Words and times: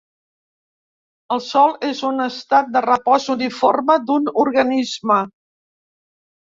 El 1.35 1.43
son 1.49 1.75
és 1.91 2.01
un 2.09 2.25
estat 2.25 2.73
de 2.79 2.85
repòs 2.89 3.31
uniforme 3.37 4.01
d'un 4.09 4.35
organisme. 4.47 5.25